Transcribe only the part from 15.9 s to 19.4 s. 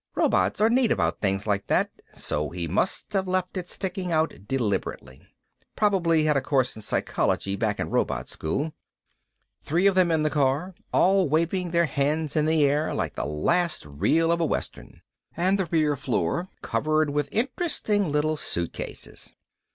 floor covered with interesting little suitcases.